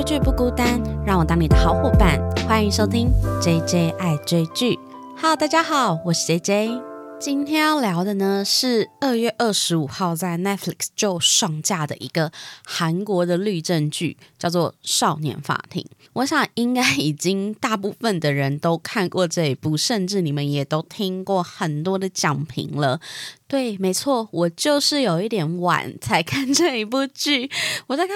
[0.00, 2.18] 追剧不孤单，让我当你的好伙伴。
[2.48, 3.10] 欢迎收听
[3.42, 4.78] J J 爱追剧。
[5.18, 6.82] Hello，大家好，我是 J J。
[7.20, 12.32] 今天要聊的呢是二月二十五号在 Netflix 就上架的一个
[12.64, 15.82] 韩国的律政剧，叫做《少年法庭》。
[16.14, 22.98] 我想应该已经大部分的人都看过这一部，甚至你们也都听过很多的讲评了。
[23.46, 27.50] 对，没错，我就是有一点晚才看这一部剧，
[27.88, 28.14] 我在看。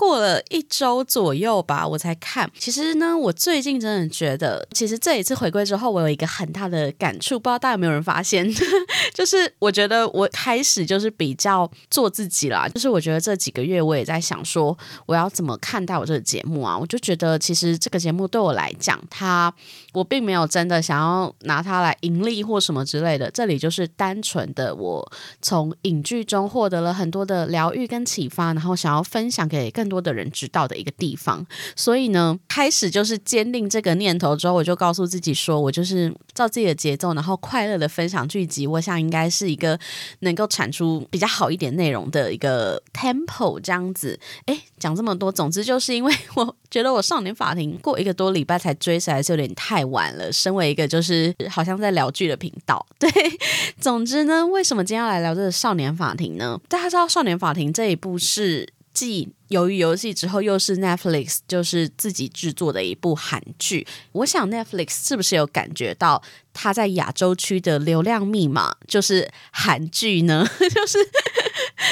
[0.00, 2.50] 过了一周左右吧，我才看。
[2.58, 8.50] 其实呢，我最近真的觉得，其实这一次回归之后，我有一个很大的感触，不知道大家有没有人发现？
[9.12, 12.66] 就是我觉得我开始就是比较做自己了。
[12.70, 16.78] 就是我觉得这几个月我也在想说，我要怎么看待我这个节目啊？
[16.78, 19.52] 我就觉得其实这个节目对我来讲，它
[19.92, 23.30] 我并没有真的想要拿它来盈利或什么之类的。
[23.30, 29.90] 这里就是单纯的我从影剧中获得了很多的疗愈跟启发，然后想要分享给更。
[29.90, 38.68] 多的人知道的一个地方，所以呢，开始就是坚定这个念头之后，我就告诉自己说，我就是照自己的节奏，然后快乐的分享剧集。
[38.68, 39.76] 我想应该是一个
[40.20, 44.16] 能够产出比较好一点内容的一个 tempo 这样子。
[44.46, 50.32] 哎，讲这么多，总之就是因为 我觉得我少年法庭过一个多礼拜才追，实在是有点太晚了。
[50.32, 53.08] 身为一个就是好像在聊剧的频道， 对，
[53.78, 56.60] 总之呢，为什么今天要来聊这个少年法庭呢？
[56.68, 59.28] 大家知道少年法庭这一部是继。
[59.50, 70.46] 由于游戏之后又是 Netflix 就是自己制作的一部韩剧，我想 Netflix 是不是有感觉到它在亚洲区的流量密码就是韩剧呢？
[70.58, 70.98] 就是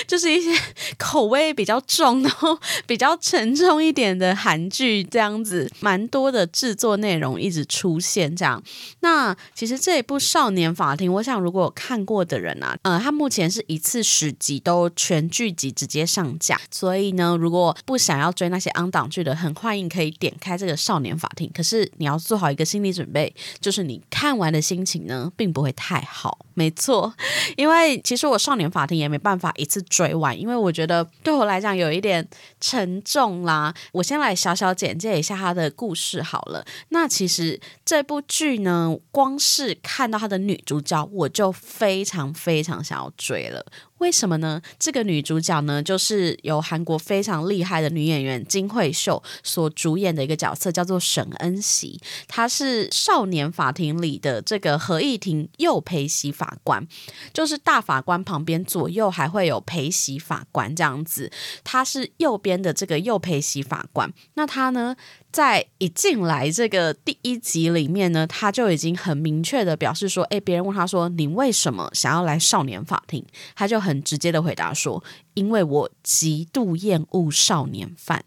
[0.07, 0.51] 就是一些
[0.97, 8.63] 口味比较重，然后比较沉重一点的韩剧这样子，蛮多的制作内容一直出现这样。
[9.01, 21.49] 那其实这一部《少年法庭》，我想如果有看过的人啊，呃，它目前是一次十集都全剧集直接上架，所以呢，如如果不想要追那些昂档剧的，很欢迎可以点开这个《少年法庭》。
[21.57, 26.45] 可是你要做好一个心理准备，就是你看完的心情呢，并不会太好。
[26.53, 27.11] 没错，
[27.57, 32.29] 因为其实我《少年法庭》也没办法一次追完，因为我觉得对我来讲有一点
[32.61, 33.75] 沉重啦。
[33.93, 36.63] 我先来小小简介一下它的故事好了。
[36.91, 43.65] 那其实这部剧呢，光是看到它的女主角，我就非常非常想要追了。
[43.99, 44.61] 为什么呢？
[44.79, 52.01] 这个女主角呢，就是由韩国非常厉害的女演员金惠秀所主演的一个角色，叫做沈恩熙。
[52.27, 56.87] 她是少年法庭里的这个合议庭右陪席法官，
[57.33, 61.31] 就是大法官旁边左右还会有陪席法官这样子。
[61.65, 64.13] 她是右边的这个右陪席法官。
[64.35, 64.97] 那她呢？
[65.39, 75.05] 在一进来这个第一集里面呢，他就已经很明确的表示说：“哎，别人问他说你为什么想要来少年法庭？”他就很直接的回答说。
[75.39, 78.25] 因为我极度厌恶少年犯，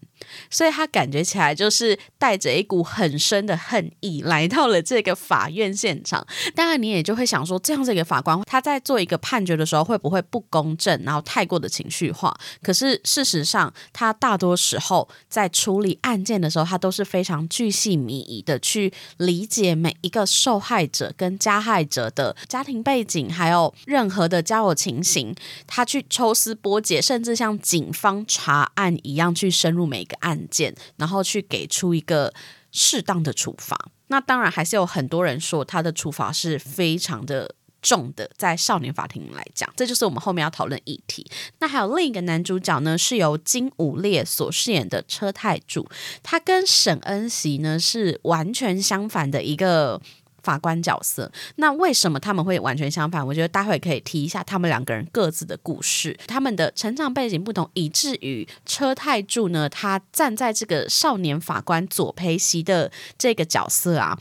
[0.48, 6.26] 所以他感觉起来就是带着一股很深的恨意来到了这个法院现场。
[6.54, 12.34] 当然，你也就会想说，这样子一个法官他在做一个判决的时候，会不会不公正，然后太过的情绪化？
[12.62, 25.34] 可是事实上，他大多时候在处理案件的时候，他都是非常巨细靡遗的去理解每一个受害者跟加害者的家庭背景，还有任何的交友情形，
[25.66, 27.01] 他去抽丝剥茧。
[27.02, 32.32] 甚至像警方查案一样去深入每个案件，然后去给出一个
[32.70, 33.76] 适当的处罚。
[34.06, 41.26] 那当然还是有很多人说他的处罚是非常的重的，在少年法庭来讲，这就是我们后面要讨论议题。
[41.58, 45.88] 那还有另一个男主角呢，是由金武烈所饰演的车太柱，
[46.22, 50.00] 他跟沈恩熙呢是完全相反的一个。
[50.42, 53.26] 法官角色，那为什么他们会完全相反？
[53.26, 64.18] 我觉得待会可以提一下他们两个人各自的故事，他们的成长背景不同，以至于车太柱呢，他站在这个少年法官左培熙的这个角色啊。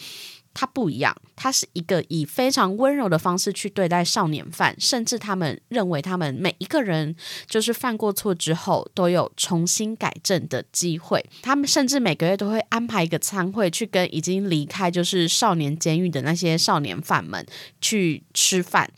[0.54, 7.16] 他不一样，他是一个以非常温柔的方式去对待少年犯，甚至他们认为他们每一个人
[7.48, 11.26] 就是犯过错之后都有重新改正的机会。
[11.42, 17.46] 他们甚至每个月都会安排一个餐会，去跟已经离开就是少年监狱的那些少年犯们
[17.80, 18.90] 去吃饭，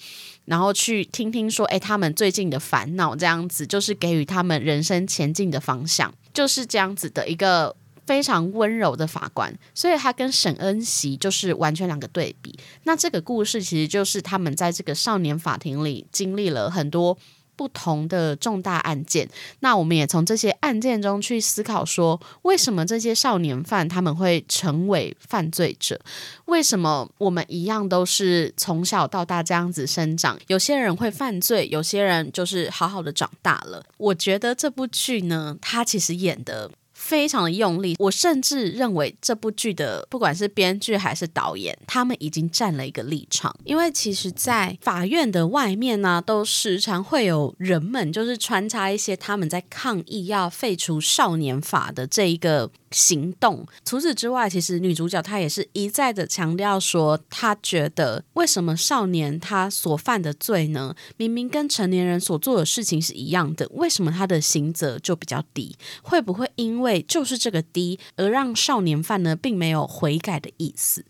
[0.45, 7.75] 然后去听听说，哎，他们最近的烦恼，这样子就是给予他们人生前进的方向，就是这样子的一个。
[8.05, 12.57] 非常温柔的法官，所以他跟沈恩熙就是完全两个对比。
[12.83, 17.17] 那这个故事其实就是他们在这个少年法庭里经历了很多
[17.55, 19.29] 不同的重大案件。
[19.59, 25.99] 那我们也从这些案件中去思考，说为什么这些少年犯他们会成为犯罪者？
[26.45, 30.37] 为什么我们一样都是从小到大这样子生长？
[30.47, 33.85] 有些人会犯罪，有些人就是好好的长大了。
[33.97, 36.69] 我觉得这部剧呢，它其实演的。
[37.03, 37.95] 非常的用力。
[37.99, 52.71] 我甚至认为这部剧的不管是编剧还是导演，他们已经站了一个立场，因为其实，在法院的外面呢，都时常会有人们就是穿插一些他们在抗议要废除少年法的这一个。
[52.93, 53.65] 行动。
[53.83, 60.95] 除此之外，其实女主角她也是一再的强调说，她觉得为什么少年他所犯的罪呢？
[61.17, 65.75] 明明跟成年人所做的事情是一样的，为什么他的刑责就比较低？
[66.03, 71.03] 会不会因为就是这个低而让少年犯呢，并没有悔改的意思？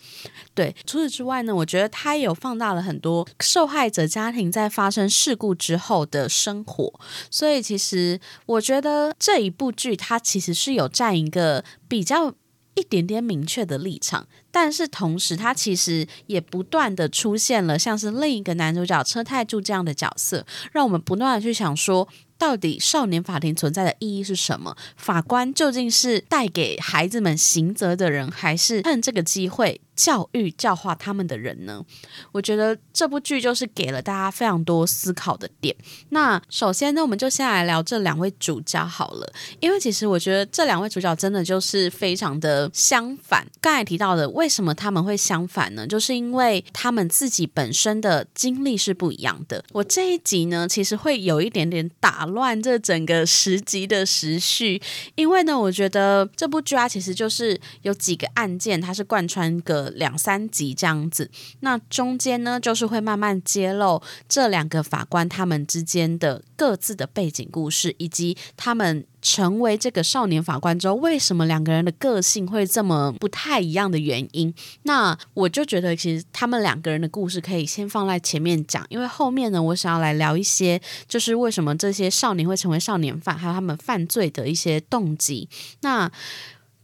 [0.55, 6.93] 对，除此之外呢，我觉得他也有放大了很多受害者家庭在发生事故之后的生活。
[7.29, 11.63] 所以，其实我觉得这一部剧它其实是有占一个。
[11.87, 12.33] 比较
[12.75, 22.07] 一点点明确的立场，但是同时，他其实也不断的出现了像是另一个男主角车太柱这样的角色，让我们不断的去想说。
[22.35, 24.75] 到底少年法庭存在的意义是什么？
[24.97, 31.83] 法官究竟是带给孩子们刑责的人，还是趁这个机会教育教化他们的人呢？
[32.31, 35.75] 我觉得这部剧就是给了大家非常多思考的点。
[36.09, 43.47] 那首先呢，我们就先来聊这两位主角好了，因为其实我觉得这两位主角真的就是非常的相反。
[43.61, 45.87] 刚才提到的，为什么他们会相反呢？
[45.87, 49.63] 就是因为他们自己本身的经历是不一样的。
[49.71, 52.23] 我这一集呢，其实会有一点点打。
[52.33, 54.81] 乱这整个十集的时序，
[55.15, 61.29] 因为呢，我觉得这部剧啊，其实就是有几个案件，它是贯穿个两三集这样子。
[61.59, 69.05] 那中间呢，就是会慢慢揭露这两个法官他们之间的各自的背景故事，以及他们。
[69.23, 74.53] 成为这个少年法官之后，为什么两个人的个性会这么不太一样的原因？
[74.81, 85.47] 那我就觉得，其实他们两个人的故事可以先放在前面讲，因为后面呢，我想要来聊一些，就是为什么这些少年会成为少年犯，还有他们犯罪的一些动机。
[85.79, 86.11] 那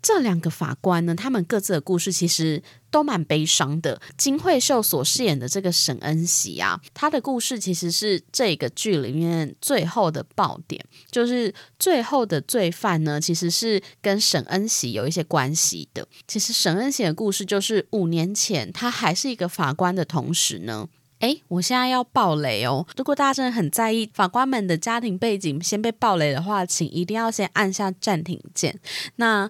[0.02, 2.62] 这两个法官呢，他们各自的故事其实。
[2.92, 4.02] 都蛮悲伤的。
[4.18, 16.08] 金惠秀所饰演的这个沈恩喜啊，他的故事其实是这个剧里面最后的爆点，就是最后的罪犯呢，其实是跟沈恩喜有一些关系的。
[16.28, 22.88] 其实沈恩喜的故事就是五年前他还是一个法官的同时呢，诶，我现在要爆雷哦！
[22.98, 28.80] 如果大家真的很在意法官们的家庭背景先被爆雷的话，请一定要先按下暂停键。
[29.18, 29.48] 那。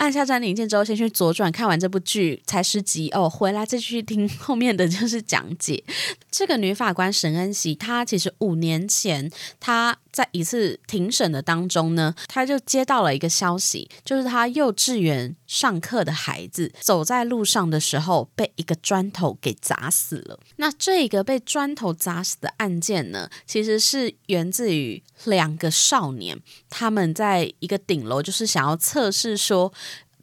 [0.00, 5.84] 按下暂停键之后，先去左转看完这部剧才十集哦，回来再去听后面的就是讲解。
[6.30, 9.30] 这个女法官沈恩熙，她其实五年前
[9.60, 20.38] 她在一次庭审的当中呢，他就接到了一个消息，就是他幼稚园上课的孩子走在路上的时候被一个砖头给砸死了。
[20.56, 29.72] 那这个被砖头砸死的案件呢，其实是源自于两个少年，他们在一个顶楼，就是想要测试说。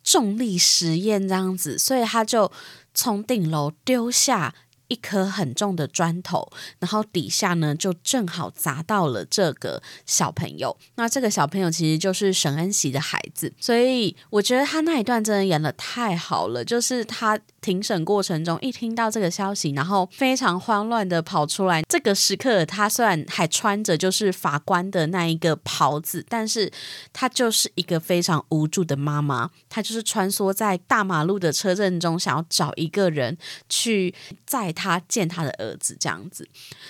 [0.03, 2.49] 重力实验这样子，所以他就
[2.93, 4.55] 从顶楼丢下
[4.87, 10.77] 一颗很重的砖头，然后底下呢就正好砸到了这个小朋友。
[10.95, 17.39] 那这个小朋友其实就是沈恩熙的孩子，所以我觉得他那一段真的演的太好了，就是他。
[17.59, 21.81] 庭审过程中，一听到这个消息，然后非常慌乱的跑出来。
[21.81, 26.71] 这个时刻，他虽然还穿着就是法官的那一个袍子，但是
[27.11, 29.51] 他就是一个非常无助的妈妈。
[29.67, 36.47] 他就是穿梭在大马路的车阵中，想要找一个人去在他见他的儿子这样子。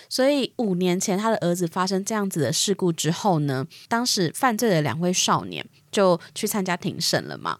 [0.10, 7.58] 所以五年前，他的儿子发生这样子的事故之后呢，当时犯罪的两位少年就去参加庭审了嘛，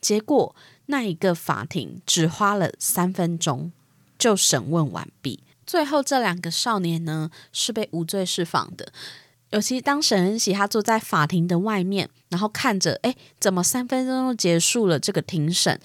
[0.00, 0.54] 结果。
[0.86, 3.70] 那一个法庭只花了三分钟
[4.18, 8.92] 就审问完毕，最后这两个少年呢是被无罪释放的。
[9.50, 15.78] 尤其当沈恩喜他坐在法庭的外面，然后看着，哎，怎么三分钟就结束了这个庭审？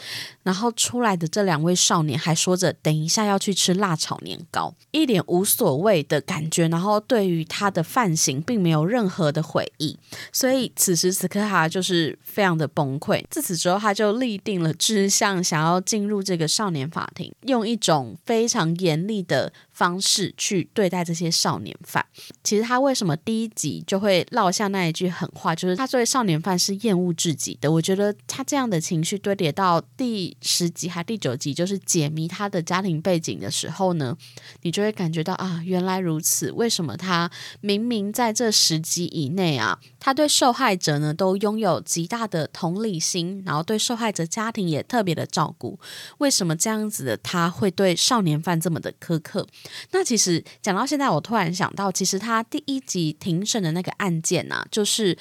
[0.43, 6.67] 然后出来的这两位少年还说着等一下要去吃辣炒年糕，一脸无所谓的感觉。
[6.67, 9.97] 然后对于他的犯行并没有任何的悔意，
[10.31, 13.23] 所以此时此刻他就是非常的崩溃。
[13.29, 19.51] 自此之后，他就立定了志向，想要进入这个少年法庭，用一种非常严厉的。
[19.75, 22.05] 方式去对待这些少年犯，
[22.45, 27.71] 其实他为什么第一集就会落下那一句狠话，就是他作为少年犯是厌恶至极的。
[27.71, 34.17] 我觉得他这样的情绪堆叠到第十集还第九集，就是解谜他的家庭背景的时候呢，
[34.61, 36.51] 你就会感觉到啊，原来如此。
[36.51, 37.29] 为什么他
[37.61, 45.79] 明明在这十集以内啊，他对受害者呢都拥有极大的同理心，然后对受害者家庭也特别的照顾，
[46.19, 49.47] 为什么这样子的他会对少年犯这么的苛刻？
[49.91, 55.17] 那其实讲到现在，我突然想到，其实他第一集庭审的那个案件呢，就是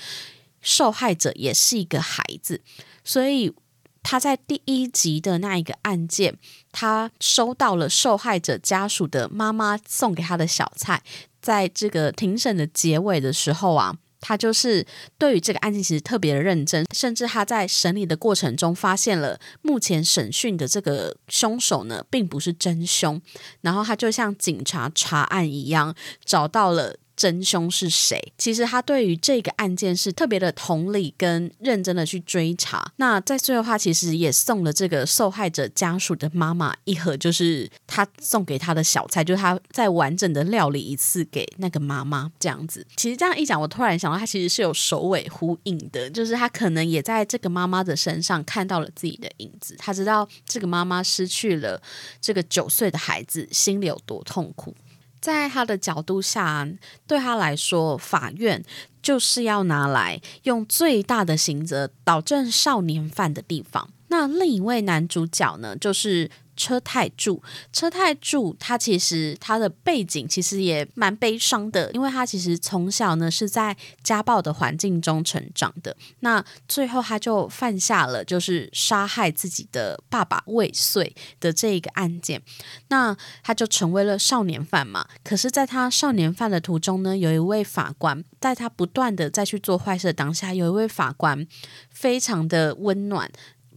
[0.65, 2.61] 受害者也是一个孩子，
[3.05, 3.55] 所以
[4.03, 6.37] 他在第一集的那一个案件，
[6.73, 11.03] 他收到了受害者家属的妈妈送给他的小菜，
[11.41, 13.97] 在这个庭审的结尾的时候啊。
[14.27, 14.87] 他就是
[15.19, 23.21] 对于这个案件其实特别的认真，甚至他在审理的过程中发现了目前审讯的这个凶手呢，并不是真凶，
[23.61, 25.95] 然后他就像警察查案一样
[26.25, 26.97] 找到了。
[27.17, 28.33] 真凶是谁？
[28.39, 32.93] 其实他对于这个案件是特别的同理跟认真的去追查。
[32.97, 42.87] 那在最后，他其实也送了这个受害者家属的妈妈一盒，就是他送给他的小菜，就是他再完整的料理一次给那个妈妈这样子。
[42.97, 49.77] 其实这样一讲，我突然想到，他其实是有首尾呼应的，就是他可能也在这个妈妈的身上看到了自己的影子。
[49.79, 51.81] 他知道这个妈妈失去了
[52.21, 54.75] 这个九岁的孩子，心里有多痛苦。
[55.25, 56.69] 在他的角度下，
[57.07, 58.63] 对他来说，法院
[59.01, 63.89] 就是要拿来用最大的刑责导正少年犯的地方。
[64.09, 66.31] 那另一位男主角呢，就是。
[66.57, 67.43] 车太柱，
[67.73, 75.97] 车太柱，他其实他的背景其实也蛮悲伤的，因为他其实从小呢是在家暴的环境中成长的。
[76.21, 82.43] 那最后他就犯下了就是杀害自己的爸爸未遂的这一个案件，
[82.89, 85.07] 那他就成为了少年犯嘛。
[85.23, 91.47] 可是，在他少年犯的途中呢，有一位法官在他不断的再去做坏事的当下，有一位法官
[91.91, 93.31] 非常的温暖。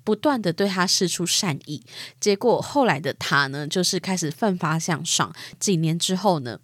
[0.07, 1.83] 不断的对他施出善意，
[2.17, 5.35] 结果后来的他呢，就是开始奋发向上。
[5.59, 6.57] 几年之后呢，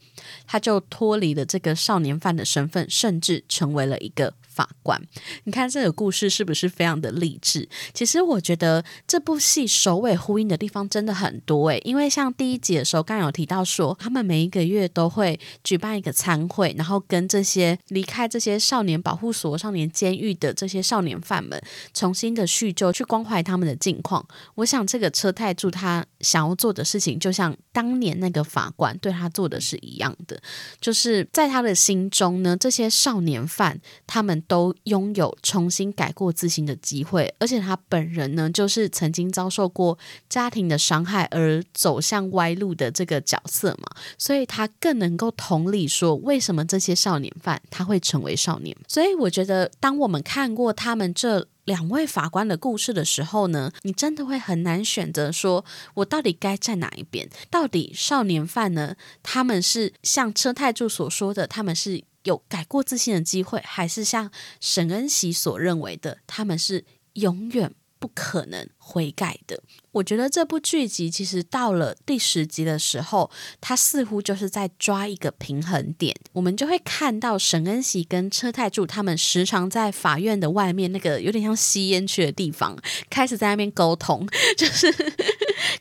[0.47, 4.33] 他就脱离了这个少年犯的身份，甚至成为了一个。
[4.53, 5.01] 法官，
[5.45, 7.67] 你看这个故事是不是非常的励志？
[7.91, 21.59] 其实我觉得这部戏首尾呼应的地方真的很多诶，因为像第一集的时候，刚有提到说，他们每一个月都会举办一个餐会，然后跟这些离开这些少年保护所、少年监狱的这些少年犯们，
[21.93, 24.23] 重新的叙旧，去关怀他们的境况。
[24.55, 30.39] 我想这个车太柱他想要做的事情，就像当年那个法官对他做的是一样的，
[30.79, 34.42] 就是在他的心中呢，这些少年犯他们。
[34.47, 39.97] 都拥有重新改过自新的机会，而且他本人呢，就是曾经遭受过
[40.29, 48.75] 家庭的伤害而走向歪路的这个角色嘛，所以他更能够同理说，为什么这些少年犯他会成为少年。
[48.87, 55.63] 所以我觉得，当我们看过他们这两位法官的故事的时候呢，你真的会很难选择说，
[55.95, 57.29] 我到底该站哪一边？
[57.49, 58.95] 到底少年犯呢？
[59.21, 62.03] 他们是像车太柱所说的，他们是。
[62.23, 69.61] 有改过自新的机会，还是像沈恩熙所认为的，他们是永远不可能悔改的？
[69.91, 73.29] 我觉得这部剧集其实到了第十集的时候，
[73.61, 76.15] 它似乎就是在抓一个平衡点。
[76.33, 82.77] 我们就会看到沈恩熙跟车太柱他们时常在法院的外面那个有点像吸烟区的地方，
[83.09, 84.27] 开始在那边沟通，
[84.57, 84.93] 就是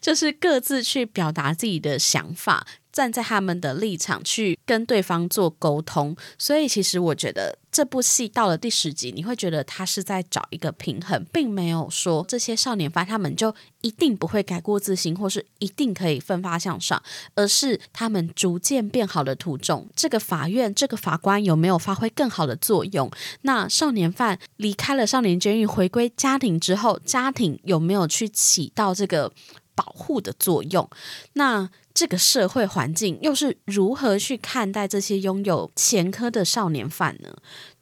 [0.01, 2.67] 就是各自去表达自己的想法。
[2.93, 17.03] 站在他们的立场去跟对方做沟通，所以其实我觉得这部戏到了第十集，你会觉得他是在找一个平衡，并没有说这些少年犯他们就一定不会改过自新，或是一定可以奋发向上，
[17.35, 23.11] 而是他们逐渐变好的途中，这个法院这个法官有没有发挥更好的作用？
[23.41, 29.33] 那少年犯离开了少年监狱，回归家庭之后，家庭有没有去起到这个
[29.75, 30.87] 保护的作用？
[31.33, 31.71] 那？
[31.95, 37.35] 这个社会环境又是如何去看待这些拥有前科的少年犯呢？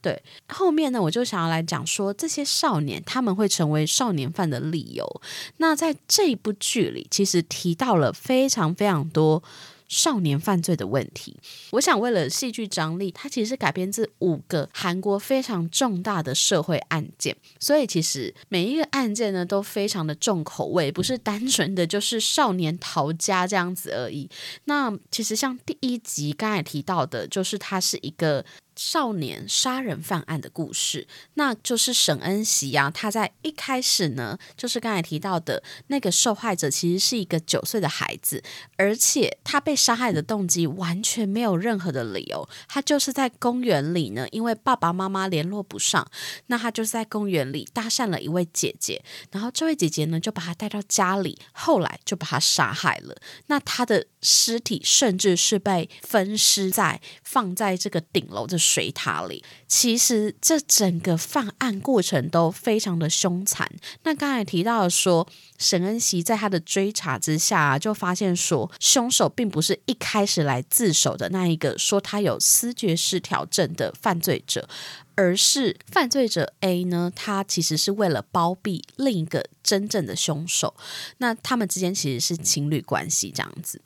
[0.02, 5.20] 对，后面呢，我就想要来讲说这些少年他们会成为少年犯的理由。
[5.58, 9.42] 那在这一部剧里，其实提到了非常非常多。
[9.90, 11.36] 少年犯罪的问题，
[11.72, 24.30] 我想为了戏剧张力，它其实改编自五个韩国非常重大的社会案件，所以其实每一个案件呢都非常的重口味，不是单纯的就是少年逃家这样子而已。
[24.66, 28.44] 那其实像第一集刚才提到的，就是它是一个。
[28.80, 32.90] 少年杀人犯案的故事，那就是沈恩熙啊。
[32.90, 38.42] 他在一开始呢，就是刚才提到的那个受害者，其实是一个九岁的孩子，
[38.78, 42.48] 而且他被杀害的动机完全没有任何的理由。
[42.68, 46.10] 他就是在公园里呢，因为爸爸妈妈联络不上，
[46.46, 53.14] 那他就是在公园里搭讪了一位姐姐，然后这位姐姐呢就把他带到家里，后来就把他杀害了。
[53.48, 58.60] 那他的尸体甚至是被分尸在放在这个顶楼的。
[58.60, 63.68] 水塔里，其实这整个犯案过程都非常的凶残。
[64.02, 65.26] 那刚才提到说，
[65.58, 74.68] 沈恩熙在他的追查之下，就发现说，凶手并不是一开始来自首的那一个说他有思觉失调症的犯罪者，
[75.14, 80.74] 而是犯罪者 A 呢，他其实是为了包庇另一个真正的凶手，
[81.18, 83.80] 那他们之间其实是情侣关系这样子，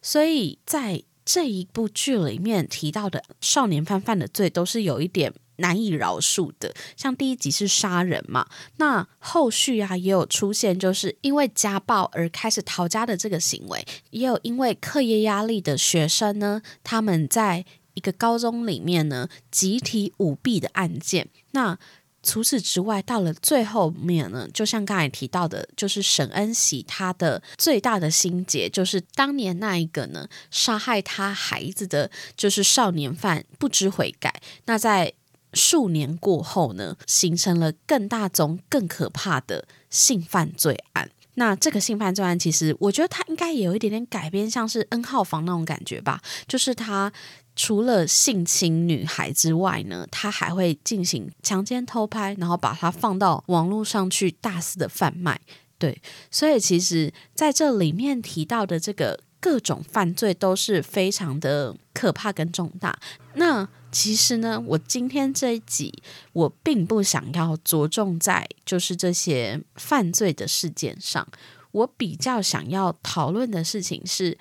[0.00, 17.64] 所以在这一部剧里面提到的少年犯犯的罪都是有一点难以饶恕的，像第一集是杀人嘛，那后续啊也有出现，就是因为家暴而开始逃家的这个行为，也有因为课业压力的学生呢，他们在。
[17.96, 21.28] 一个高中里面呢，集体舞弊的案件。
[21.50, 21.76] 那
[22.22, 34.42] 除此之外，到了最后面呢，就像刚才提到的，就是沈恩喜他的最大的心结，就是当年那一个呢，杀害他孩子的就是少年犯不知悔改。
[34.64, 35.12] 那在
[35.52, 41.08] 数年过后呢，形成了更大宗、更可怕的性犯罪案。
[41.34, 47.12] 那这个性犯罪案，其实我觉得他应该也有一点点改编，像是 N 号房那种感觉吧，就是他。
[47.56, 55.40] 除了性侵女孩之外呢，他还会进行强奸、偷拍，然后把它放到网络上去大肆的贩卖。
[55.78, 62.98] 对，所以其实在这里面提到的这个各种犯罪都是非常的可怕跟重大。
[63.34, 66.02] 那其实呢，我今天这一集
[66.34, 71.26] 我并不想要着重在就是这些犯罪的事件上，
[71.72, 74.36] 我比较想要讨论的事情是。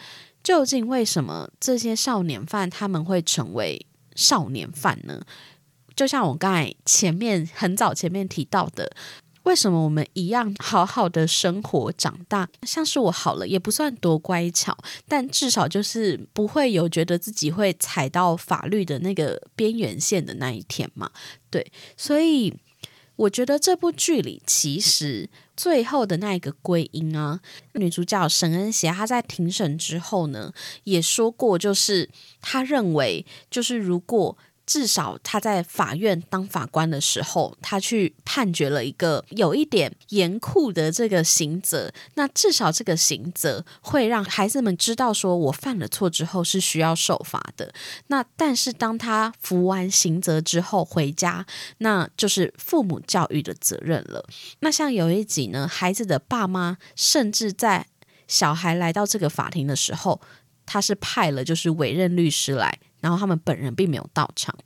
[0.46, 3.84] 究竟为什么这些少年犯他们会成为
[4.16, 5.24] 少年犯呢？
[5.96, 8.92] 就像我刚才前面很早前面提到的，
[9.42, 21.10] 为什么我们一样好好的生活长大，像是我好了也不算多乖巧，但至少就是不会有觉得自己会踩到法律的那个边缘线的那一天嘛？
[21.50, 22.54] 对，所以。
[23.16, 27.40] 我觉得这部剧里，其实最后的那一个归因啊，
[27.74, 30.54] 女主角沈恩邪，她在庭审之后呢，
[30.84, 32.10] 也说过，就是
[32.42, 34.38] 她认为，就是如果。
[34.66, 41.92] 至少他在法院当法官的时候，他去判决了一个有一点严酷的这个刑责。
[42.16, 47.74] 那至少这个刑责会让孩子们知道，说我犯了错之后是需要受罚的。
[48.08, 51.46] 那但是当他服完刑责之后回家，
[51.78, 54.26] 那就是父母教育的责任了。
[54.62, 57.88] 那像有一集呢，孩子的爸妈甚至在
[58.28, 60.20] 小孩来到这个法庭的时候，
[60.66, 62.80] 他是派了就是委任律师来。
[63.06, 64.58] 然后他们本人并没有到场，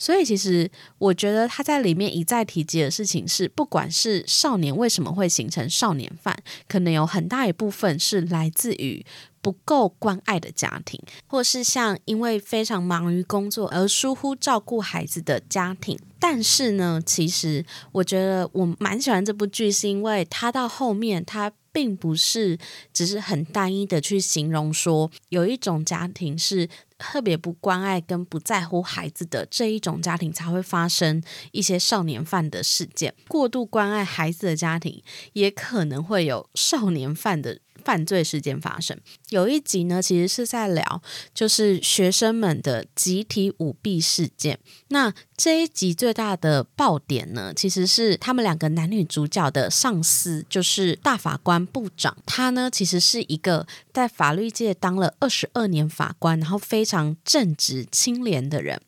[0.00, 9.06] 所以其实我觉得他在里面一再提及的事情是，不管是少年为什么会形成少年犯，可能有很大一部分是来自于
[9.44, 15.98] 不够关爱的家庭，或是像因为非常忙于工作而疏忽照顾孩子的家庭。
[16.18, 21.52] 但是呢，其实我觉得我蛮喜欢这部剧，是因为它到后面它。
[21.74, 22.56] 并不是
[22.92, 35.02] 只是很单一的去形容说有一种家庭是特别不关爱跟不在乎孩子的这一种家庭才会发生一些少年犯的事件，过度关爱孩子的家庭
[35.32, 37.58] 也可能会有少年犯的。
[37.84, 38.98] 犯罪事件发生，
[39.30, 41.02] 有一集呢，其实是在聊
[41.34, 44.58] 就是学生们的集体舞弊事件。
[44.88, 52.16] 那这一集最大的爆点呢，其实是他们两个男女主角的上司，就是大法官部长。
[52.24, 58.78] 他呢，其实是一个在法律界当了二十二年法官，然后非常正直清廉的人。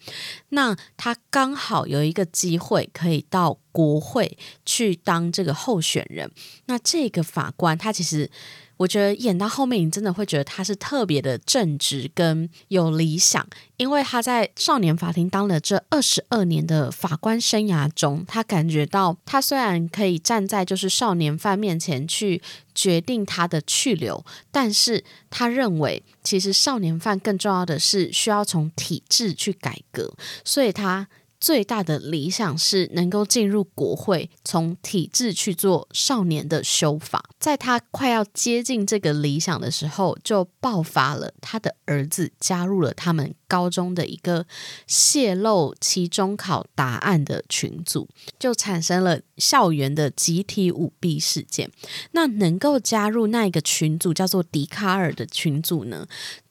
[0.51, 6.31] 那他刚好有一个机会可以到国会去当这个候选人。
[6.67, 8.31] 那这个法官他其实。
[8.79, 22.41] 我觉得演到后面，你真的会觉得他是特别的正直跟有理想，因为他在少年法庭当了这二十二年的法官生涯中，他感觉到他虽然可以站在就是少年犯面前去
[22.75, 31.09] 决定他的去留，但是他认为其实少年犯更重要的是需要从体制去改革，所以他。
[31.47, 37.31] 最大的理想是能够进入国会，从体制去做少年的修法。
[37.39, 44.45] 在他快要接近这个理想的时候，就爆发了他的儿子加入了他们高中的一个
[44.89, 48.09] 泄露期中考答案的群组，
[48.41, 51.71] 就产生了校园的集体舞弊事件。
[52.11, 56.09] 那能够加入那一个群组叫做迪卡尔的群组呢？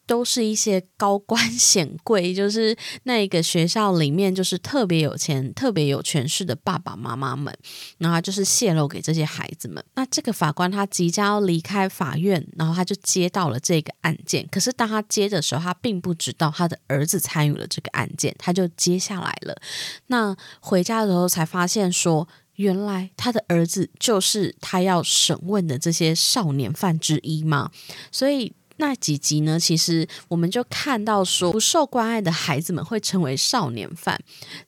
[0.07, 7.55] 都是一些高官 显贵，就是那一个学校里面就是特别有钱、特别有权势的爸爸妈妈们，
[7.97, 9.83] 然后就是泄露给这些孩子们。
[9.95, 14.47] 那这个法官他即将要离开法院，然后他就接到了这个案件。
[14.51, 19.59] 可是当他接的时候，他并不知道他的儿子参与了这个案件，他就接下来了。
[20.07, 27.71] 那回家的时候才发现说，原来他的儿子就是他要审问的这些少年犯之一嘛，
[28.11, 28.53] 所以。
[28.77, 34.19] 那几集呢，其实我们就看到说，不受关爱的孩子们会成为少年犯。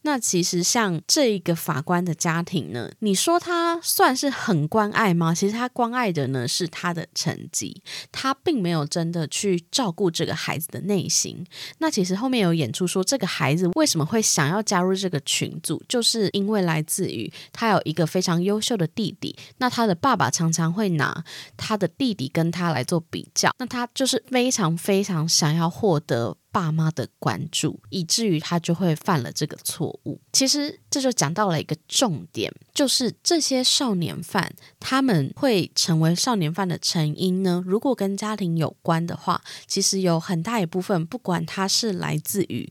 [0.03, 5.33] 那其实像这一个法官的家庭呢，你说他算是很关爱吗？
[5.33, 11.45] 其实他关爱的呢是他的成绩，他并没有真的去照顾这个孩子的内心。
[11.79, 21.23] 那其实后面有演出说，这个孩子为什么会想要加入这个群组，就是因为来自于他有一个非常优秀的弟弟，那他的爸爸常常会拿
[21.55, 26.37] 他的弟弟跟他来做比较，那他就是非常非常想要获得。
[26.49, 30.19] 爸妈的关注，以至于他就会犯了这个错误。
[30.33, 37.63] 其实这就讲到了一个重点，就是这些少年犯他们会成为少年犯的成因呢？
[37.63, 42.67] 如果跟家庭有关的话，其实有很大一部分，不管他是来自于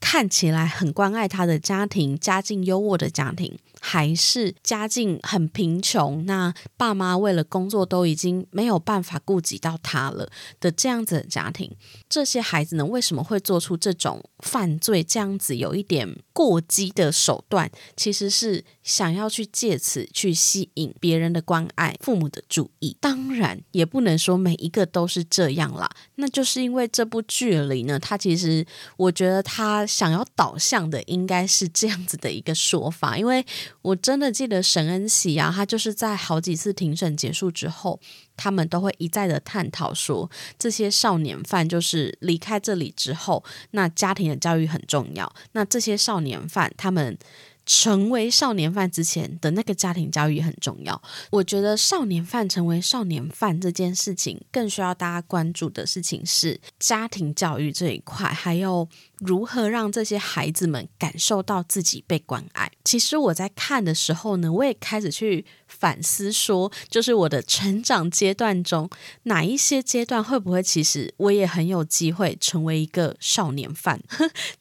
[0.00, 3.56] 看起来很关爱他的家庭，家境优渥的家庭。
[3.82, 11.74] 还是家境很贫穷，那爸妈为了工作都已经没有办法顾及到他了的这样子的家庭，
[12.08, 15.02] 这些孩子呢为什么会做出这种犯罪？
[15.02, 22.94] 这样子有一点过激的手段，其实是想要去借此去吸引别人的关爱、父母的注意。
[23.00, 25.90] 当然，也不能说每一个都是这样啦。
[26.16, 28.66] 那就是因为这部剧里呢，他其实
[28.98, 33.42] 我觉得他想要导向的应该是这样子的一个说法，因为。
[33.82, 38.00] 我真的记得沈恩喜啊，他就是在好几次庭审结束之后，
[38.36, 45.32] 他们都会一再的探讨说，这些少年犯就是离开这里之后，那家庭的教育很重要。
[45.52, 47.18] 那这些少年犯他们。
[47.66, 51.00] 成为少年犯之前的那个家庭教育很重要。
[51.30, 62.70] 我觉得少年犯成为少年犯这件事情，更需要大家关注的事情是家庭教育这一块，还有如何让这些孩子们感受到自己被关爱。
[62.84, 68.90] 其实我在看的时候呢，我也开始去反思，说就是我的成长阶段中，
[69.24, 74.00] 哪一些阶段会不会其实我也很有机会成为一个少年犯。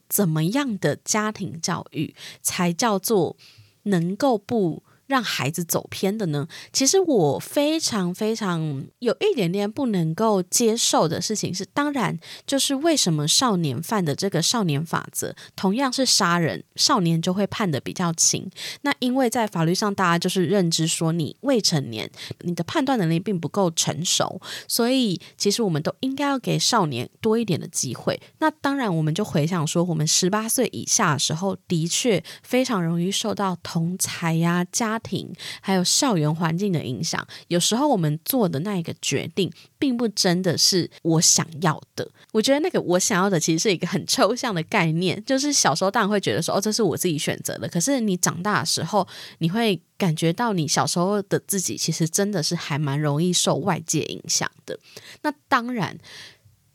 [0.10, 3.38] 怎么样的家庭教育才叫做
[3.84, 4.84] 能够不？
[5.10, 6.48] 让孩子走偏的呢？
[6.72, 18.48] 其实我非常非常有一点点不能够接受的事情是，当然就是为什么少年犯的这个少年法则同样是杀人，少年就会判的比较轻。
[18.82, 22.08] 那因为在法律上，大家就是认知说你未成年，
[22.42, 28.22] 你的判断能力并不够成熟，所以其实我们都应该要给少年多一点的机会。
[28.38, 34.99] 那当然，我们就回想说，我们十八岁以下的时候，的确非常容易受到同才呀家。
[35.00, 42.10] 庭还有校园环境的影响，有时候我们做的那一个决定，并不真的是我想要的。
[42.32, 45.24] 我觉得那个我想要的，其实是一个很抽象的概念。
[45.26, 47.68] 就是小时候当然会觉得说，哦，这是我自己选择的。
[47.68, 49.08] 可是你长大的时候，
[49.40, 54.80] 你会感觉到你小时候的自己，其实真的是还蛮容易受外界影响的。
[55.24, 55.98] 那当然，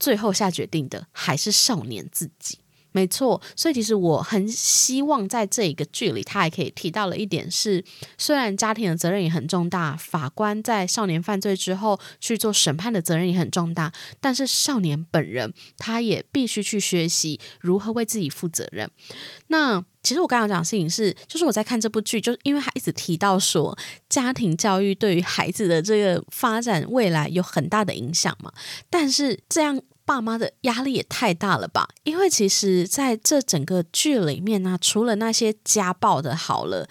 [0.00, 2.58] 最后下决定的还是少年自己。
[2.96, 7.84] 没错，所以其实我很希望在这一个剧里，他还可以提到了一点是，
[8.16, 18.88] 虽然家庭的责任也很重大，法官在少年犯罪之后去做审判的责任也很重大，但是少年本人他也必须去学习如何为自己负责任。
[19.48, 23.76] 那其实我刚刚讲的事情是，就是我在看这部剧，就是因为他一直提到说，
[24.08, 28.52] 家庭教育对于孩子的这个发展未来有很大的影响嘛，
[28.88, 29.82] 但是这样。
[30.04, 31.88] 爸妈的压力也太大了吧？
[32.04, 36.86] 因为其实在这整个剧里面呢，除了那些家暴的，好了，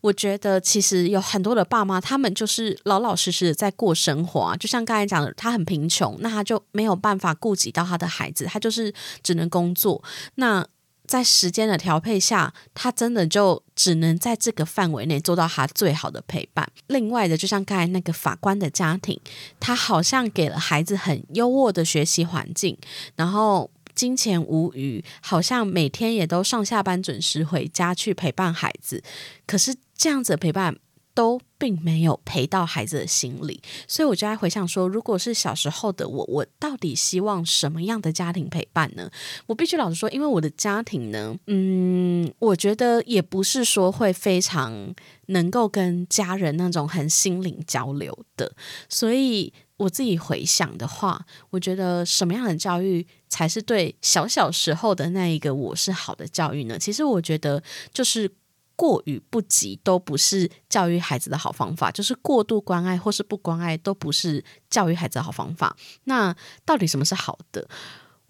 [0.00, 4.56] 我觉得其实有很多的爸妈，他们就是老老实实的在过生活。
[4.58, 10.02] 就像刚才讲的，他很贫穷，那他就没有办法顾及到他的孩子，他就是只能工作。
[10.36, 10.66] 那
[11.06, 16.66] 在时间的调配下，他真的就只能在这个范围内做到他最好的陪伴。
[16.86, 19.20] 另外的，就像刚才那个法官的家庭，
[19.60, 22.76] 他好像给了孩子很优渥的学习环境，
[23.16, 29.02] 然后金钱无余，好像每天也都上下班准时回家去陪伴孩子。
[29.46, 30.76] 可是这样子陪伴。
[31.14, 39.08] 都并没有陪到孩子的心里，所以我就在回想说，如果是小时候的我，我到底希望什么样的家庭陪伴呢？
[39.46, 44.92] 我必须老实说，因为我的家庭呢，嗯，我觉得也不是说会非常
[45.26, 48.52] 能够跟家人那种很心灵交流的，
[48.88, 56.76] 所以我自己回想的话，我觉得什么样的教育才是对小小时候的那一个我是好的教育呢？
[56.76, 58.28] 其实我觉得就是。
[58.76, 65.76] 过与不及都不是教育孩子的好方法，就是过度关爱或是不关爱都不是教育孩子的好方法。
[66.04, 66.34] 那
[66.64, 67.68] 到底什么是好的？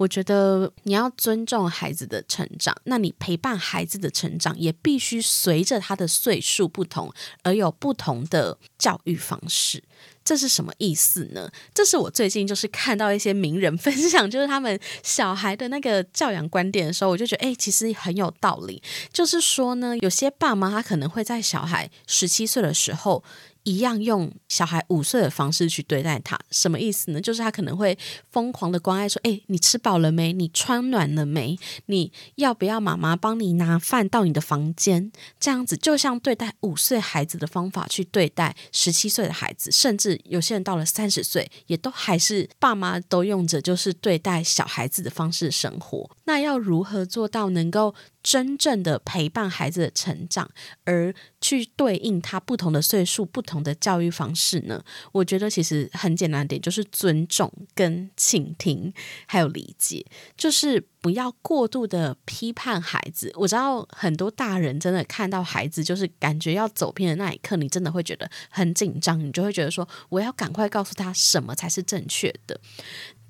[0.04, 7.10] 我觉得你要尊重孩子的成长，那你陪伴孩子的成长也必须随着他的岁数不同
[7.42, 9.82] 而有不同的教育方式。
[10.22, 11.50] 这是什么意思呢？
[11.72, 18.82] 这是我最近就是看到一些名人 分享，就是他们小孩的那个教养观点的时候，我就觉得，哎，其实很有道理。
[19.10, 23.24] 就是说呢，有些爸妈他可能会在小孩十七岁的时候。
[23.64, 27.20] 一样用小孩五岁的方式去对待他，什么意思呢？
[27.20, 27.98] 就是他可能会
[28.30, 30.32] 疯狂的关爱，说：“哎，你吃饱了没？
[30.32, 31.58] 你穿暖了没？
[31.86, 46.10] 你要不要妈妈帮你拿饭到你的房间？”这样子就像对待五岁孩子的方法去对待十七岁的孩子，甚至有些人到了三十岁，也都还是爸妈都用着就是对待小孩子的方式生活。
[46.24, 47.94] 那要如何做到能够？
[48.24, 50.50] 真正的陪伴孩子的成长，
[50.84, 54.82] 而去对应他不同的岁数、不同的教育方式呢？
[55.12, 58.90] 我觉得其实很简单点，就是尊重、跟倾听，
[59.26, 60.06] 还有理解，
[60.38, 63.30] 就是不要过度的批判孩子。
[63.34, 72.58] 我知道很多大人真的看到孩子就是感觉要走偏的那一刻，你真的会觉得很紧张，你就会觉得说，我要赶快告诉他什么才是正确的。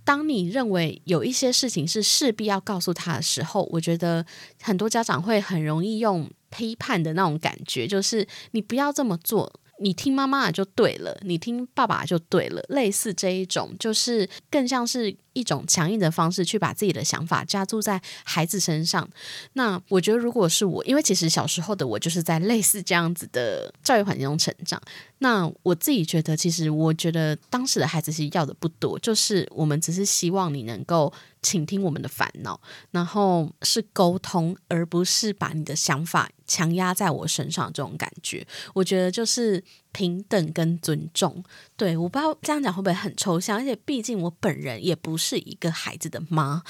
[0.04, 4.24] 当你认为有一些事情是势必要告诉他的时候，我觉得
[4.62, 15.16] 很多家长会很容易用批判的那种感觉，就是你不要这么做，你听妈妈就对了，你听爸爸就对了，类似这一种，就是更像是。
[15.34, 19.06] 一种强硬的方式去把自己的想法加注在孩子身上。
[19.52, 24.80] 那我觉得，如果是我，因为其实小时候的我就是在类似这样子的教育环境中成长。
[25.18, 37.64] 那我自己觉得，其实我觉得当时的孩子其实要的不多，就是我们只是希望你能够倾听我们的烦恼，然后是沟通，而不是把你的想法强压在我身上。
[37.72, 39.62] 这种感觉，我觉得就是
[39.94, 41.42] 平等跟尊重。
[41.76, 45.44] 对，我不知道这样讲会不会很抽象，而且毕竟我本人也不是。
[45.44, 46.62] 一个孩子的妈，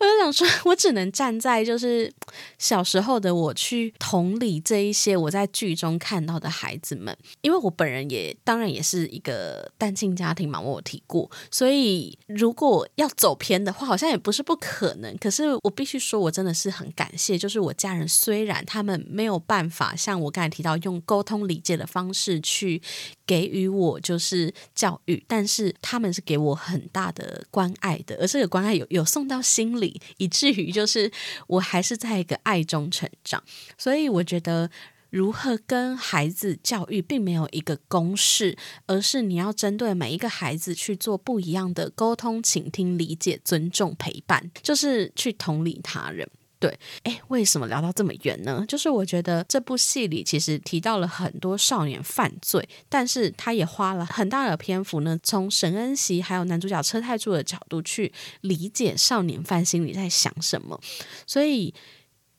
[0.00, 2.10] 我就想说，我只能站在就是
[2.58, 15.16] 小时候的我去同理这一些我在剧中看到的孩子们，因为我本人也当然也是一个单亲家庭嘛，我有提过，所以如果要走偏的话，好像也不是不可能。
[15.18, 22.80] 可是我必须说，我真的是很感谢，就是我家人虽然他们没有办法像我刚才提到用沟通理解的方式去
[23.26, 26.84] 给予我就是教育，但是他们是给我很。
[26.92, 31.10] 大的关爱的，而这个关爱有有送到心理，以至于就是
[31.46, 33.42] 我还是在一个爱中成长。
[33.76, 34.70] 所以我觉得，
[35.10, 38.56] 如何跟孩子教育，并没有一个公式，
[38.86, 46.28] 而是你要针对每一个孩子去做不一样的沟通、倾听、理解、尊重、陪伴，就是去同理他人。
[46.64, 48.64] 对，哎，为什么聊到这么远呢？
[48.66, 60.80] 就是我觉得这部戏里其实提到了很多少年犯罪，但是他也花了很大的篇幅呢，从沈恩熙还有男主角车太柱的角度去理解少年犯心里在想什么，
[61.26, 61.74] 所以。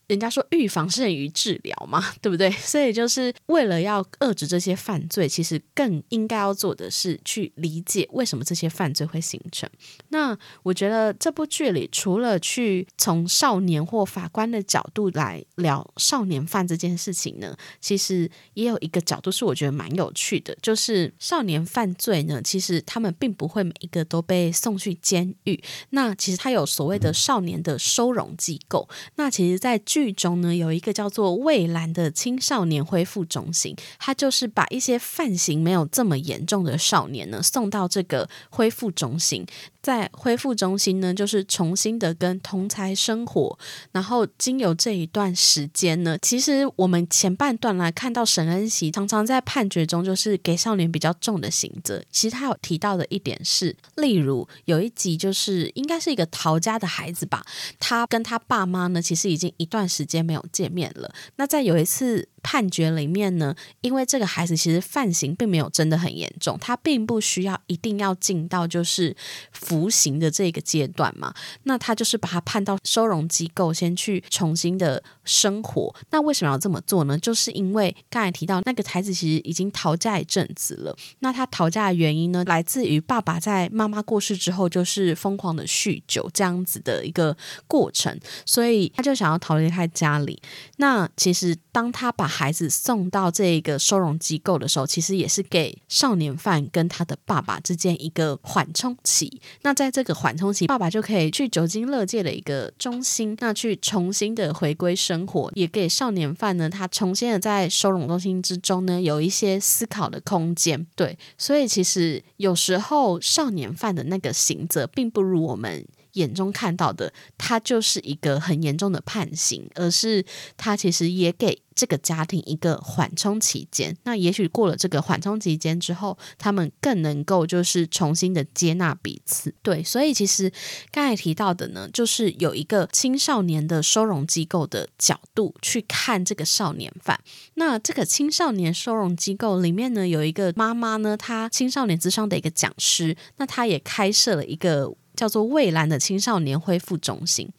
[0.07, 2.51] 人家说预防胜于治疗嘛，对不对？
[2.51, 9.69] 所以就是为了要遏制这些犯罪，其实更应该要做的是去理解为什么这些犯罪会形成。
[10.09, 25.61] 那我觉得这部剧里，除了去从少年或法官的角度来聊少年犯这件事情呢，其实也有一个角度是我觉得蛮有趣的，就是少年犯罪呢，其实他们并不会每一个都被送去监狱。
[25.89, 28.87] 那其实他有所谓的少年的收容机构。
[29.15, 39.45] 那其实，在剧中呢，有一个叫做蔚蓝的青少年恢复中心，它就是把一些犯行没有这么严重的少年呢送到这个恢复中心。
[39.81, 43.57] 在恢复中心呢，就是重新的跟同才生活，
[43.91, 52.03] 然后经由这一段时间呢，其实我们前半段来看到沈恩熙常常在判决中就是给少年比较重的刑责。
[52.11, 57.45] 其实他有提到的一点是，例如有一集就是应该是一个逃家的孩子吧，
[57.79, 61.13] 他跟他爸妈呢其实已经一段时间没有见面了。
[61.37, 62.29] 那在有一次。
[62.45, 69.15] 判决里面呢，因为这个孩子其实犯行并没有真的很严重，他并不需要一定要进到就是
[69.51, 71.33] 服刑的这个阶段嘛。
[71.63, 75.93] 那他就是把他判到收容机构，先去重新的生活。
[76.11, 77.17] 那为什么要这么做呢？
[77.17, 80.95] 就是因为刚才提到那个孩子其实已经逃债一阵子了。
[81.19, 87.35] 那他逃债的原因呢，来自于爸爸在妈妈过世之后就是疯狂的酗酒这样子的一个
[87.67, 90.39] 过程，所以他就想要逃离开家里。
[90.77, 99.41] 那其实当他把孩子送到这个收容机构的时候，其实也是给少年犯跟他的爸爸之间一个缓冲期。
[99.61, 110.85] 那在这个缓冲期，爸爸就可以去酒精乐界的一个中心，那去重新的回归生活，也给少年犯呢，他重新的在收容中心之中呢，有一些思考的空间。
[110.95, 115.85] 对，所以其实有时候少年犯的那个刑责，并不如我们。
[116.15, 120.25] 眼中看到的，他就是一个很严重的判刑，而是
[120.57, 123.95] 他其实也给这个家庭一个缓冲期间。
[124.03, 129.53] 那也许过了这个缓冲期间之后，他们更能够就是重新的接纳彼此。
[129.61, 130.51] 对，所以其实
[130.91, 137.19] 刚才提到的呢，就是有一个青少年的收容机构的角度去看这个少年犯。
[137.55, 144.95] 那这个青少年收容机构里面呢，有一个妈妈呢，她青少年智商的一个讲师，那她也开设了一个。
[145.15, 147.49] 叫做蔚蓝的青少年恢复中心。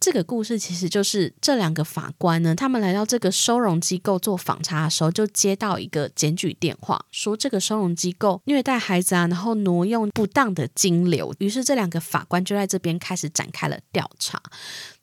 [0.00, 11.32] 这个故事其实就是这两个法官呢，他们来到这个收容机构做访查的时候，就接到一个检举电话，说这个收容机构虐待孩子啊，然后挪用不当的金流。
[11.38, 14.42] 于是这两个法官就在这边开始展开了调查。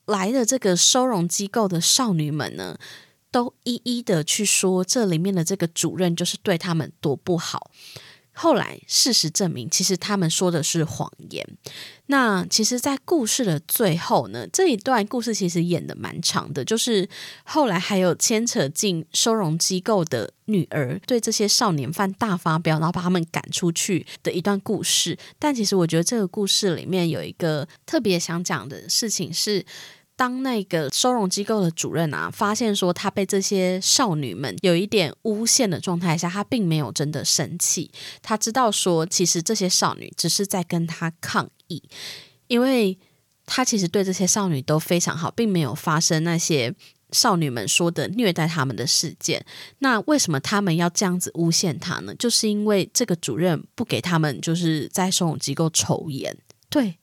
[0.06, 2.78] 来的这个收容机构的少女们呢，
[3.32, 7.72] 都一一的去说这里面的这个主任就是对他们多不好。
[8.42, 11.46] 后来事实证明，其实他们说的是谎言。
[12.06, 17.08] 那其实，在故事的最后呢，这一段故事其实演的蛮长的，就是
[17.44, 25.18] 后来还有牵扯进收容机构的女儿对这些少年犯大发飙，然后把他们赶出去的一段故事。
[25.38, 29.66] 但其实我觉得这个故事里面有一个特别想讲的事情是。
[30.20, 37.90] 当那个收容机构的主任啊，发现说他被这些少女们有一点诬陷的状态下，他并没有真的生气。
[38.22, 41.82] 他知道说，其实这些少女只是在跟他抗议，
[42.48, 43.00] 因为
[43.46, 46.76] 他其实对这些少女都非常好，并没有发生那些
[47.14, 49.46] 少女们说的虐待他们的事件。
[49.78, 52.14] 那为什么他们要这样子诬陷他呢？
[52.16, 56.38] 就是因为这个主任不给他们就是在收容机构抽烟，
[56.70, 56.99] 对。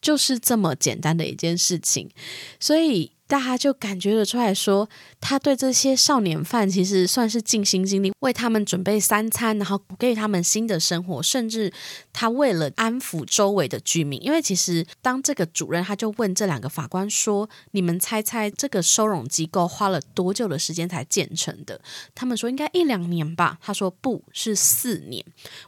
[0.00, 2.10] 就是这么简单的一件事情，
[2.58, 3.17] 所以。
[3.28, 4.88] 大家就感觉得出来说，
[5.20, 11.70] 他对这些少年犯其实算是尽心尽力，为他们准备三餐，然后给予他们新的生活，甚至
[12.12, 21.80] 他为了安抚周围的居民，因为其实当这个主任他就问这两个法官说：“你们猜猜这个收容机构花了多久的时间才建成的？”
[22.16, 23.58] 他们说应该一两年吧。
[23.60, 25.22] 他说不是四年。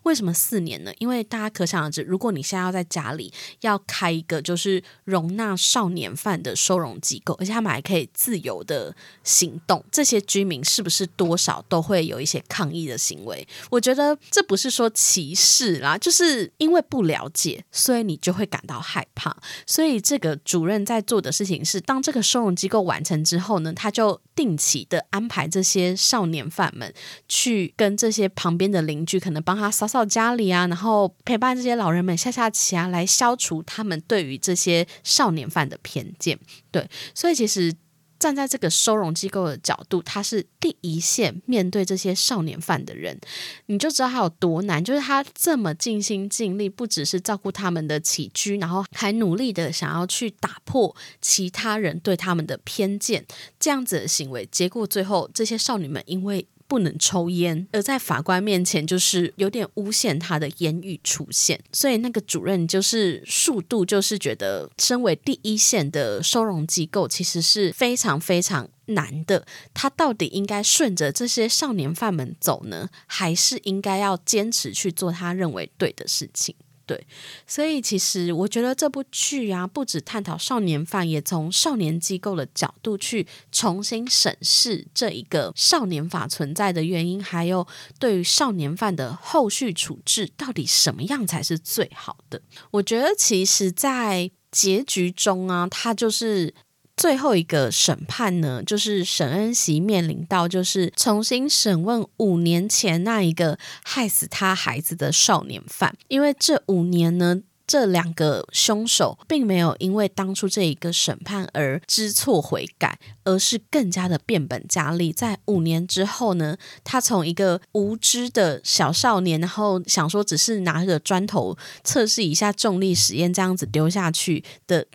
[0.05, 0.91] 为什么四年呢？
[0.99, 13.47] 因为大家可想而知，如果你现在要在家里要开一个就是容纳少年犯的收容机构，而且他们还可以自由的行动，这些居民是不是多少都会有一些抗议的行为？
[13.71, 19.37] 我觉得这不是说歧视啦，就是因为不了解，所以你就会感到害怕。
[19.67, 26.93] 所以这个主任在做的事情是，当这个收容机构完成之后呢，他就定期的安排这些少年犯们
[27.29, 36.39] 去跟这些旁边的邻居，可能帮他扫扫家里啊，然后陪伴这些老人们下下棋啊，来消除他们对于这些少年犯的偏见。
[36.71, 37.75] 对，所以其实
[38.19, 43.19] 站在这个收容机构的角度，他是第一线面对这些少年犯的人，
[43.67, 44.85] 你就知道他有多难。
[44.85, 53.25] 就是他这么尽心尽力，不只是照顾他们的起居，然后还努力的想要去打破其他人对他们的偏见，
[53.59, 56.47] 这样子的行为，结果最后这些少女们因为。
[56.71, 69.45] 不能抽烟，而在法官面前就是有点诬陷他的言语出现，所以那个主任就是速度，就是觉得身为第一线的收容机构，其实是非常非常难的。
[69.75, 76.55] 他到底应该顺着这些少年犯们走呢，还是应该要坚持去做他认为对的事情？
[76.91, 77.07] 对，
[77.47, 87.65] 所以其实我觉得这部剧啊，不止探讨少年犯，也从少年机构的角度去重新审视这一个少年法存在的原因，还有
[88.01, 92.43] 对于少年犯的后续处置，到底什么样才是最好的？
[92.73, 96.53] 我觉得其实，在结局中啊，他就是。
[97.01, 115.11] 最后一个审判呢，就是沈恩熙面临到就是重新审问五年前那一个害死他孩子的少年犯，因为这五年呢，这两个凶手并没有因为当初这一个审判而知错悔改，而是更加的变本加厉。
[115.11, 124.87] 在五年之后呢，他从一个无知的小少年，然后想说只是拿个砖头测试一下重力实验这样子丢下去的。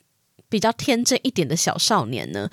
[0.55, 2.49] 比较天真一点的小少年呢，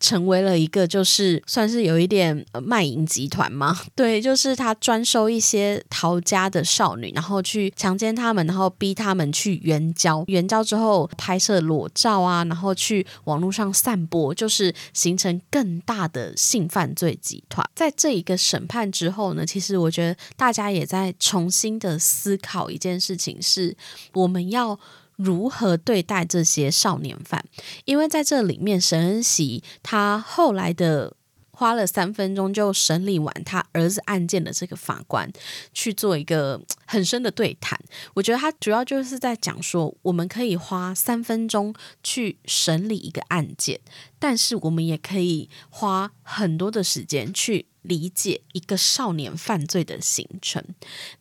[0.00, 3.78] 成为了一个就是算是有一点卖淫集团吗？
[3.94, 17.64] 对，就是他专收一些逃家的少女，然后去强奸他们，然后逼他们去援交，援交之后拍摄裸照啊，然后去网络上散播，就是形成更大的性犯罪集团。
[17.76, 23.76] 在这一个审判之后呢，其实我觉得大家也在重新的思考一件事情，是
[24.14, 24.76] 我们要。
[25.16, 27.44] 如何对待这些少年犯？
[27.84, 31.16] 因为在这里面，沈恩喜他后来的
[31.50, 35.32] 花了三分钟就审理完他儿子案件的这个法官
[35.72, 37.80] 去做一个很深的对谈。
[38.12, 43.80] 我觉得他主要就是在讲说，我们可以花三分钟去审理一个案件，
[44.18, 50.62] 但是我们也可以花很多的时间去理解一个少年犯罪的形成。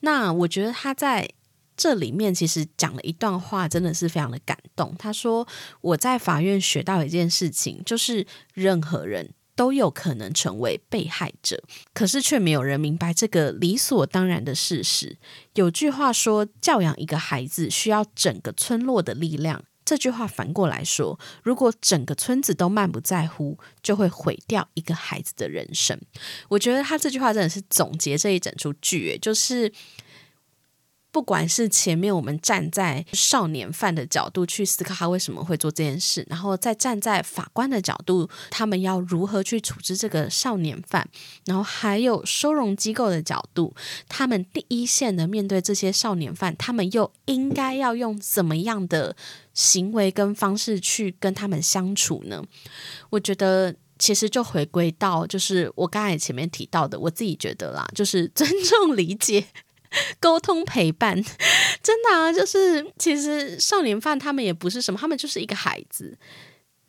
[0.02, 1.30] 那我觉得他在。
[1.78, 4.96] 这里面其实讲了一段话，真的是非常的感动。
[4.98, 5.48] 他说
[5.82, 11.62] ：“我在法院学到一件事情，就是任何人都有可能成为被害者，
[11.94, 15.18] 可是却没有人明白这个理所当然的事实。
[15.56, 19.64] 有句话说，教养一个孩子需要整个村落的力量。
[19.84, 26.00] 这句话反过来说，如果整个村子都漫不在乎，就会毁掉一个孩子的人生。
[26.48, 29.72] 我觉得他这句话真的是总结这一整出剧，就是。”
[31.16, 41.08] 不管是前面我们站在少年犯的角度去思考他为什么会做这件事，然后再站在法官的角度，他们要如何去处置这个少年犯，
[41.46, 43.74] 然后还有收容机构的角度，
[44.10, 49.16] 他们第一线的面对这些少年犯，他们又应该要用怎么样的
[49.54, 52.44] 行为跟方式去跟他们相处呢？
[53.10, 59.46] 我觉得其实就回归到就是我刚才前面提到的，我自己觉得啦，就是尊重理解。
[60.20, 61.16] 沟通陪伴，
[61.84, 66.18] 真的啊，就是其实少年犯他们也不是什么，他们就是一个孩子。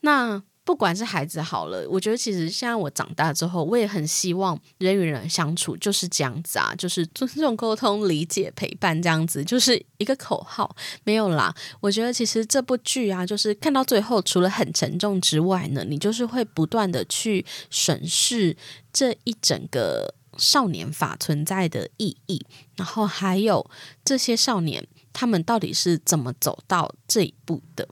[0.01, 11.55] 那不管是孩子好了，我觉得其实现在我长大之后，我也很希望人与人相处就是这样子啊，就是尊重、沟通、理解、陪伴这样子，就是一个口号，没有啦。
[11.81, 18.57] 我觉得其实这部剧啊，就是看到最后，除了很沉重之外呢，你就是会不断的去审视
[18.93, 20.16] 这一整个。
[20.39, 22.45] 少年法存在的意义，
[22.77, 23.69] 然后还有
[24.05, 27.89] 这些少年他们到底是怎么走到这一步的？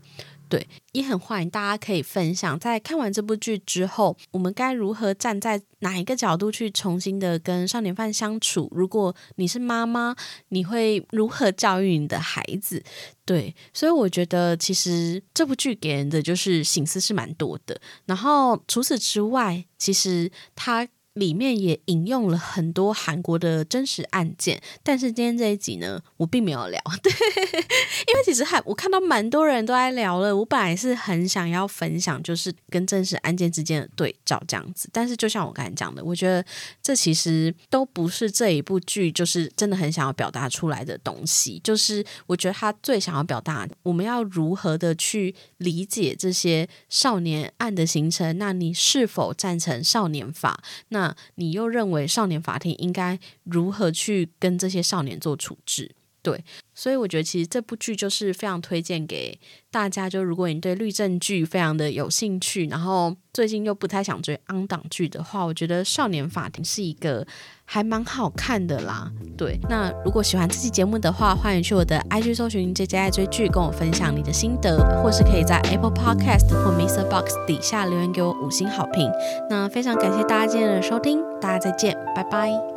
[0.47, 8.71] 对，也很欢迎大家可以分享，在看完这部剧之后，我们该如何站在哪一个角度去重新的跟少年犯相处？
[8.71, 10.15] 如果你是妈妈，
[10.51, 12.81] 你会如何教育你的孩子？
[13.25, 17.81] 对，所以我觉得其实这部剧给人的就是心思是蛮多的。
[18.05, 20.87] 然后除此之外，其实它。
[21.15, 30.37] 里面也引用了很多韩国的真实案件，但是今天这一集呢，我并没有聊， 对，因为其实还我看到蛮多人都在聊了。
[30.37, 36.45] 我本来是很想要分享，就是跟真实案件之间的对照这样子，但是就像我刚才讲的，我觉得
[36.83, 41.61] 这其实都不是这一部剧就是真的很想要表达出来的东西。
[41.63, 48.37] 就是我觉得他最想要表达，我们要如何的去理解这些少年案的形成？
[48.39, 50.61] 那你是否赞成少年法？
[50.89, 51.04] 那
[51.37, 55.91] 你又认为少年法庭应该如何去跟这些少年做处置？
[56.23, 56.43] 对，
[56.75, 59.39] 所以我觉得其实这部剧就是非常推荐给
[59.71, 60.09] 大家。
[60.09, 67.27] 就如果你对律政剧非常的有兴趣，然后最近又不太想追安档剧的话，我觉得少年法庭是一个
[67.65, 69.11] 还蛮好看的啦。
[69.37, 77.09] 对，那如果喜欢这期节目的话，欢迎去我的 IG 搜寻 J J 爱追剧，跟我分享你的心得，或是可以在 Apple Podcast 或 Mr.
[77.09, 79.11] Box 底下留言给我五星好评。
[79.51, 82.74] 那非常感谢大家今天的收听，大家再见，拜拜。